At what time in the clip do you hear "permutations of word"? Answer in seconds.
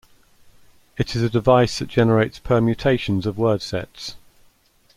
2.39-3.61